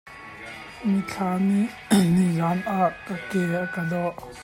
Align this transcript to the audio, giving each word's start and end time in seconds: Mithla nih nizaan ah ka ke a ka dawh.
Mithla 0.89 1.31
nih 1.47 1.69
nizaan 2.13 2.59
ah 2.77 2.91
ka 3.05 3.15
ke 3.29 3.41
a 3.63 3.65
ka 3.73 3.81
dawh. 3.91 4.15